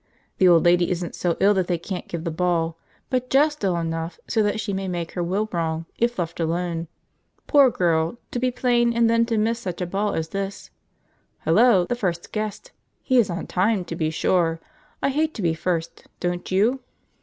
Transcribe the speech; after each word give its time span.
The 0.39 0.47
old 0.47 0.65
lady 0.65 0.89
isn't 0.89 1.13
so 1.13 1.37
ill 1.39 1.53
that 1.53 1.67
they 1.67 1.77
can't 1.77 2.07
give 2.07 2.23
the 2.23 2.31
ball, 2.31 2.75
but 3.11 3.29
just 3.29 3.63
ill 3.63 3.77
enough 3.77 4.19
so 4.27 4.41
that 4.41 4.59
she 4.59 4.73
may 4.73 4.87
make 4.87 5.11
her 5.11 5.21
will 5.21 5.47
wrong 5.51 5.85
if 5.99 6.17
left 6.17 6.39
alone; 6.39 6.87
poor 7.45 7.69
girl, 7.69 8.17
to 8.31 8.39
be 8.39 8.49
plain, 8.49 8.93
and 8.93 9.07
then 9.07 9.27
to 9.27 9.37
miss 9.37 9.59
such 9.59 9.79
a 9.79 9.85
ball 9.85 10.15
as 10.15 10.29
this, 10.29 10.71
hello! 11.41 11.85
the 11.85 11.93
first 11.95 12.31
guest! 12.31 12.71
He 13.03 13.19
is 13.19 13.29
on 13.29 13.45
time 13.45 13.85
to 13.85 13.95
be 13.95 14.09
sure; 14.09 14.59
I 15.03 15.09
hate 15.09 15.35
to 15.35 15.43
be 15.43 15.53
first, 15.53 16.05
don't 16.19 16.49
you?" 16.49 16.79